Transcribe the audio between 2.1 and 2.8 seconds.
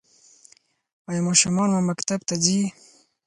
ته ځي؟